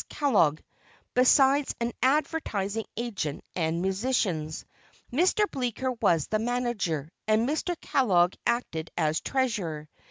[0.09, 0.61] Kellogg,
[1.13, 4.65] besides an advertising agent and musicians.
[5.13, 5.43] Mr.
[5.51, 7.79] Bleeker was the manager, and Mr.
[7.79, 9.87] Kellogg acted as treasurer.